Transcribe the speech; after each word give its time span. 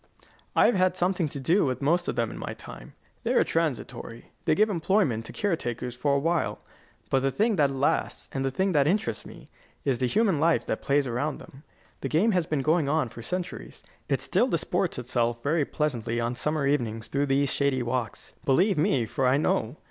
I 0.55 0.65
have 0.65 0.73
had 0.73 0.97
something 0.97 1.27
to 1.29 1.39
do 1.39 1.63
with 1.63 1.79
most 1.79 2.07
of 2.07 2.15
them 2.15 2.31
in 2.31 2.39
my 2.39 2.55
time. 2.55 2.93
They 3.21 3.33
are 3.33 3.43
transitory. 3.43 4.31
They 4.45 4.55
give 4.55 4.67
employment 4.67 5.25
to 5.25 5.31
care 5.31 5.55
takers 5.55 5.95
for 5.95 6.15
a 6.15 6.19
while. 6.19 6.57
But 7.11 7.19
the 7.19 7.29
thing 7.29 7.55
that 7.57 7.69
lasts, 7.69 8.27
and 8.31 8.43
the 8.43 8.49
thing 8.49 8.71
that 8.71 8.87
interests 8.87 9.27
me, 9.27 9.47
is 9.85 9.99
the 9.99 10.07
human 10.07 10.39
life 10.39 10.65
that 10.65 10.81
plays 10.81 11.05
around 11.05 11.37
them. 11.37 11.61
The 11.99 12.09
game 12.09 12.31
has 12.31 12.47
been 12.47 12.63
going 12.63 12.89
on 12.89 13.09
for 13.09 13.21
centuries. 13.21 13.83
It 14.09 14.21
still 14.21 14.47
disports 14.47 14.97
itself 14.97 15.43
very 15.43 15.65
pleasantly 15.65 16.19
on 16.19 16.33
summer 16.33 16.65
evenings 16.65 17.07
through 17.07 17.27
these 17.27 17.53
shady 17.53 17.83
walks. 17.83 18.33
Believe 18.43 18.79
me, 18.79 19.05
for 19.05 19.27
I 19.27 19.37
know. 19.37 19.77